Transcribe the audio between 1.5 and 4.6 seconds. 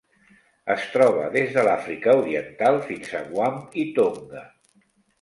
de l'Àfrica Oriental fins a Guam i Tonga.